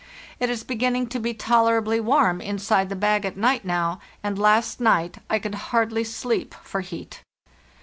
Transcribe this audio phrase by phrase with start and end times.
[0.39, 4.79] It is beginning to be tolerably warm inside the bag at night now, and last
[4.79, 7.21] night I could hardly sleep for heat.